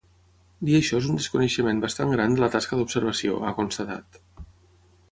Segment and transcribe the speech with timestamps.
[0.69, 4.23] Dir això és un desconeixement bastant gran de la tasca d’observació, ha constatat.